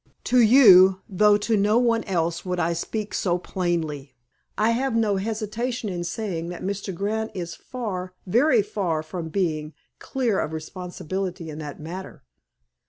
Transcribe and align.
To 0.23 0.39
you, 0.41 1.01
though 1.07 1.37
to 1.37 1.55
no 1.55 1.77
one 1.77 2.03
else 2.05 2.43
would 2.43 2.59
I 2.59 2.73
speak 2.73 3.13
so 3.13 3.37
plainly, 3.37 4.15
I 4.57 4.71
have 4.71 4.95
no 4.95 5.17
hesitation 5.17 5.89
in 5.89 6.03
saying 6.03 6.49
that 6.49 6.63
Mr. 6.63 6.91
Grant 6.91 7.29
is 7.35 7.53
far, 7.53 8.15
very 8.25 8.63
far, 8.63 9.03
from 9.03 9.29
being 9.29 9.75
clear 9.99 10.39
of 10.39 10.53
responsibility 10.53 11.51
in 11.51 11.59
that 11.59 11.79
matter. 11.79 12.23